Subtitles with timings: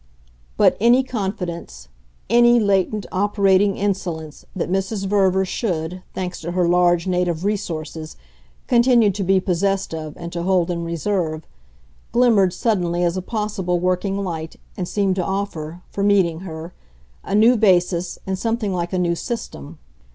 [0.57, 1.87] But ANY confidence,
[2.27, 5.05] ANY latent operating insolence, that Mrs.
[5.05, 8.15] Verver should, thanks to her large native resources,
[8.65, 11.45] continue to be possessed of and to hold in reserve,
[12.13, 16.73] glimmered suddenly as a possible working light and seemed to offer, for meeting her,
[17.23, 19.77] a new basis and something like a new system.